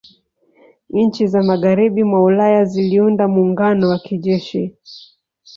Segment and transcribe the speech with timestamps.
[0.89, 4.75] Nchi za Magharibi mwa Ulaya ziliunda muungano wa kijeshi